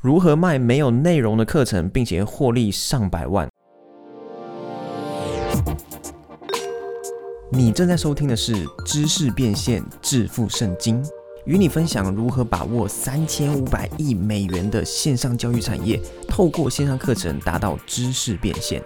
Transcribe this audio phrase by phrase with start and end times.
[0.00, 3.48] 如何卖没有内容的课程，并且获利上百万？
[7.50, 11.02] 你正在收听的是《知识变现致富圣经》，
[11.46, 18.80] 与你分享如何把握三千五百亿美元的线上教育产业，透过线上课程达到知识变现。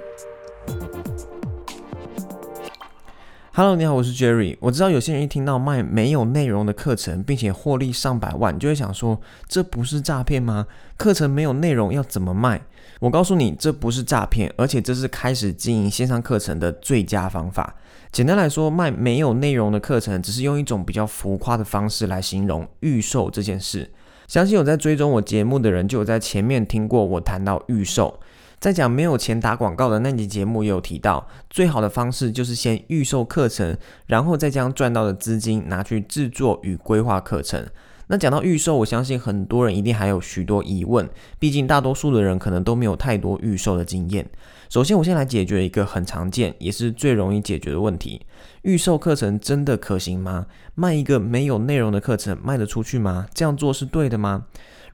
[3.54, 4.56] Hello，你好，我是 Jerry。
[4.60, 10.66] 我知道有些人一听到卖没有内容的课程，并且获利上百万，就会想说，这不是诈骗吗？
[10.96, 12.62] 课程没有内容要怎么卖？
[13.00, 17.76] 我告诉你，这不是诈骗，而且这是开始经营线上课程的最佳方法。
[18.10, 23.90] 简单来说，卖没有内容的课程，只是用一种比较浮夸的方式来形容预售这件事。
[24.28, 28.18] 相信有在追踪我节目的人，就有在前面听过我谈到预售。
[28.62, 33.76] 在讲没有钱打广告的那集节目也有提到，最好的方式就是先预售课程，
[34.06, 37.66] 然后再将赚到的资金拿去制作与规划课程。
[38.06, 44.30] 那讲到预售，我相信很多人一定还有许多疑问，毕竟大多数的人可能都没有太多预售的经验。
[44.68, 48.24] 首先，我先来解决一个很常见也是最容易解决的问题：
[48.62, 50.46] 预售课程真的可行吗？
[50.76, 53.26] 卖一个没有内容的课程卖得出去吗？
[53.34, 54.44] 这样做是对的吗？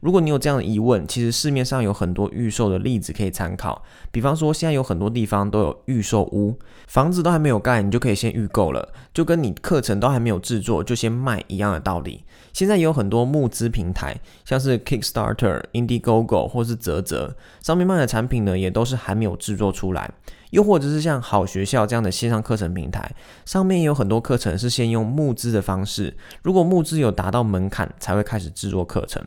[0.00, 3.82] 如果你有这样的疑问，其实市面上有很多预售的例子可以参考。
[4.12, 12.24] 比方说，现在有很多地方都有预售屋，房子都还没有盖，你就可以先预购了，就跟你课程都还没有制作就先卖一样的道理。
[12.52, 20.10] 现在也有很多募资平台，像是 Kickstarter、Indiegogo 或是泽泽，上面卖的产品呢，也都是还没有制作出来。
[20.50, 29.22] 又或者是像好学校这样的线上课程平台，上面也有很多课程是先用募资的方式，如果募资有达到门槛，才会开始制作课程。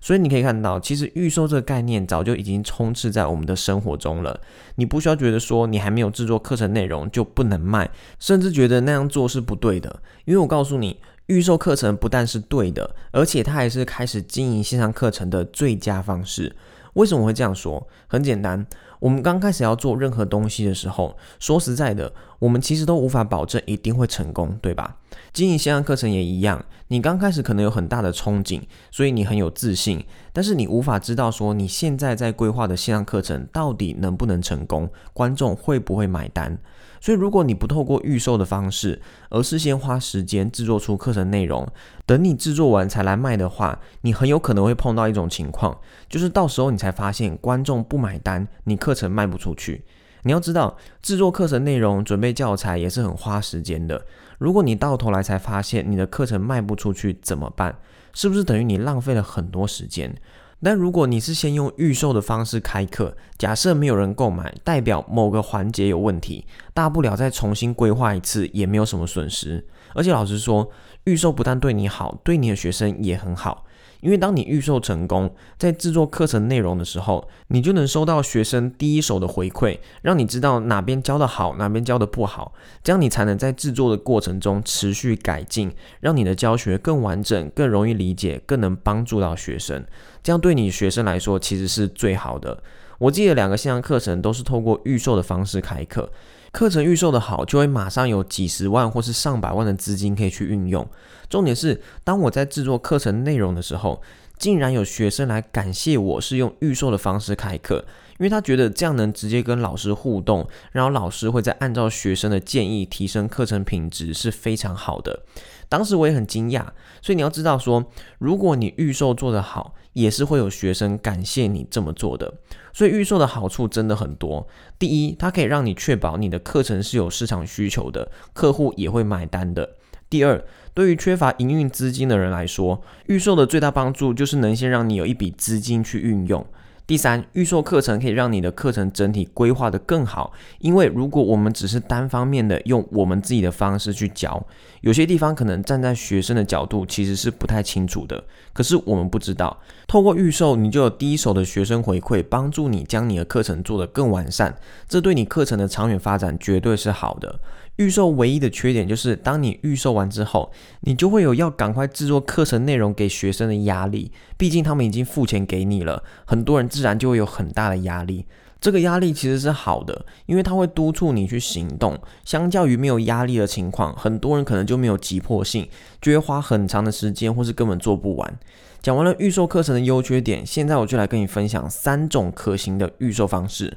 [0.00, 4.38] 所以你可以看到，其实预售这个概念早就已经充斥在我们的生活中了。
[4.74, 10.02] 你不需要觉得说你还没有制作课程内容就不能卖，甚至觉得那样做是不对的。
[10.26, 16.54] 因为我告诉你，预售课程不但是对的，而且它还是开始经营线上课程的最佳方式。
[16.92, 17.88] 为什么会这样说？
[18.06, 18.66] 很简单。
[19.04, 24.96] 我们刚开始要做任何东西的时候，说实在的，我们其实都无法保证一定会成功，对吧？
[25.30, 36.58] 经营线上课程也一样，你刚开始可能有很大的憧憬，所以你很有自信，但是你无法知道说你现在在规划的线上课程到底能不能成功，观众会不会买单。
[36.98, 41.68] 所以，如果你不透过预售的方式，而是先花时间制作出课程内容，
[42.06, 45.78] 等你制作完才来卖的话，你很有可能会碰到一种情况，
[46.08, 49.84] 就是到时候你才发现观众不买单，你课课程卖不出去。
[50.22, 54.06] 你要知道，制作课程内容、准备教材也是很花时间的。
[54.38, 57.76] 如果你到头来才发现你的课程卖不出去怎么办？
[58.12, 60.14] 是不是等于你浪费了很多时间？
[60.62, 69.66] 但如果你是先用预售的方式开课，假设没有人购买，代表某个环节有问题，大不了再重新规划一次，也没有什么损失。
[69.94, 70.70] 而且老实说，
[71.04, 73.66] 预售不但对你好，对你的学生也很好。
[74.04, 89.82] 因为当你预售成功，在制作课程内容的时候，你就能收到学生第一手的回馈，让你知道哪边教的好，哪边教的不好，这样你才能在制作的过程中持续改进，让你的教学更完整、更容易理解、更能帮助到学生。
[90.22, 92.62] 这样对你学生来说其实是最好的。
[92.98, 96.10] 我记得两个线上课程都是透过预售的方式开课。
[96.52, 100.88] 课程预售的好，就会马上有几十万或是上百万的资金可以去运用。
[101.28, 104.00] 重点是，当我在制作课程内容的时候，
[104.38, 107.84] 竟然有学生来感谢我是用预售的方式开课，
[108.18, 115.24] 因为他觉得这样能直接跟老师互动，然后老师会再按照学生的建议提升课程品质，是非常好的。
[115.68, 116.66] 当时我也很惊讶，
[117.02, 117.84] 所以你要知道说，
[118.18, 122.34] 如果你预售做得好，也是会有学生感谢你这么做的。
[122.72, 124.46] 所以预售的好处真的很多。
[124.78, 129.76] 第一，它可以让你确保你的课程是有市场需求的，客户也会买单的。
[130.10, 130.44] 第二，
[130.74, 136.44] 对于缺乏营运资金的人来说，预售的最大帮助就是能先让你有一笔资金去运用。
[136.86, 144.46] 第三，预售课程可以让你的课程整体规划的更好，因为如果我们只是单方面的用我们自己的方式去教，
[144.82, 148.22] 有些地方可能站在学生的角度其实是不太清楚的。
[148.52, 154.54] 可是我们不知道，透过预售，你就有第一手的学生回馈，帮助你将你的课程做得更完善，
[154.86, 157.40] 这对你课程的长远发展绝对是好的。
[157.76, 164.12] 预售唯一的缺点就是，当你预售完之后，你就会有要赶快制作课程内容给学生的压力。
[164.36, 168.26] 毕竟他们已经付钱给你了，很多人自然就会有很大的压力。
[168.60, 172.00] 这个压力其实是好的，因为它会督促你去行动。
[172.24, 175.68] 相较于没有压力的情况，很多人可能就没有急迫性，
[176.00, 178.38] 就会花很长的时间，或是根本做不完。
[178.80, 183.76] 讲完了预售课程的优缺点，现在我就来跟你分享三种可行的预售方式。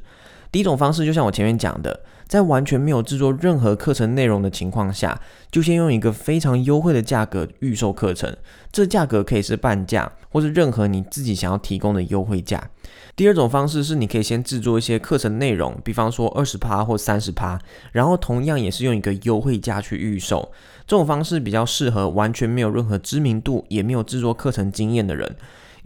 [0.52, 5.20] 第一种方式就像我前面讲的，在完全没有制作任何课程内容的情况下，
[5.52, 8.36] 就先用一个非常优惠的价格预售课程，
[8.72, 12.70] 这价格可以是半价，或是任何你自己想要提供的优惠价。
[13.16, 17.60] 第二种方式是，你可以先制作一些课程内容，比方说二十趴或三十趴，
[17.92, 20.52] 然后同样也是用一个优惠价去预售。
[20.86, 25.36] 这种方式比较适合完全没有任何知名度，也没有制作课程经验的人。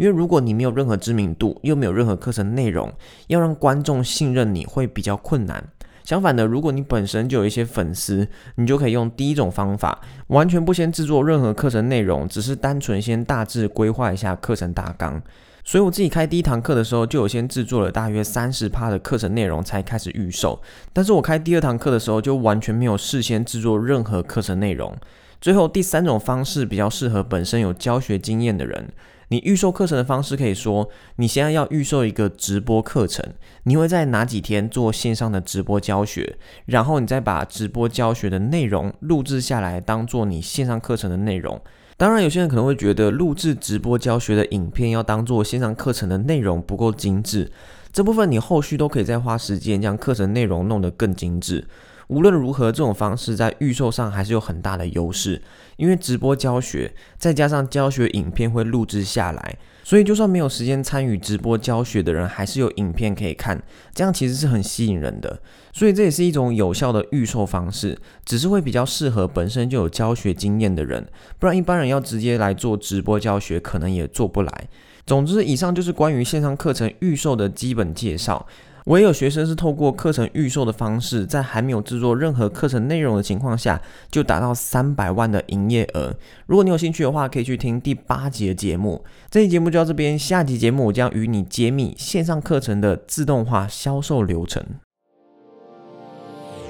[0.02, 2.92] 因为如果你没有任何知名度，又没有任何课程内容，
[3.28, 5.64] 要让观众信任你会比较困难。
[6.04, 15.22] 相反的，如果你本身就有一些粉丝，你就可以用第一种方法，完全不先制作任何课程内容，只是单纯先大致规划一下课程大纲。
[15.64, 20.60] 所以我自己开第一堂课的时候，就有先制作了大约三十趴的课程内容才开始预售。
[20.92, 24.98] 但是我开第二堂课的时候，就完全没有事先制作任何课程内容。
[25.42, 28.88] 最后第三种方式比较适合本身有教学经验的人。
[29.30, 33.26] 你预售课程的方式可以说，你现在要预售一个直播课程，
[33.64, 41.60] 你会在哪几天做线上的直播教学，然后你再把直播教学的内容录制下来，当做你线上课程的内容。
[41.98, 47.50] 当然，有些人可能会觉得录制直播教学的影片要当做线上课程的内容不够精致，
[47.94, 51.66] 这部分你后续都可以再花时间将课程内容弄得更精致。
[52.12, 55.42] 无论如何，这种方式在预售上还是有很大的优势，
[55.78, 63.64] 因为直播教学再加上教学影片会录制下来，所以就算没有时间参与直播教学的人，还是有影片可以看，
[63.96, 65.40] 这样其实是很吸引人的。
[65.72, 71.08] 所以这也是一种有效的预售方式，只是会比较适合本身就有教学经验的人，
[71.40, 74.68] 不然一般人要直接来做直播教学，可能也做不来。
[75.06, 78.46] 总之，以上就是关于线上课程预售的基本介绍。
[78.86, 86.16] 我也有学生是透过课程预售的方式，在还没有制作任何课程内容的情况下，就达到三百万的营业额。
[86.48, 89.04] 如果你有兴趣的话，可以去听第八集的节目。
[89.30, 94.66] 这期节目就到这边，下集节目我将与你揭秘线上课程的自动化销售流程。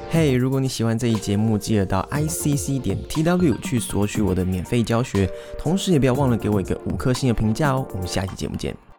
[0.09, 7.87] 嘿，如果你喜欢这一节目，记得到 i c c 点 t w 去索取我的免费教学，同时也不要忘了给我一个五颗星的评价哦。
[7.93, 8.90] 我们下期节目见。